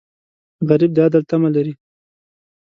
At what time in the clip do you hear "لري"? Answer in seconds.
1.55-1.73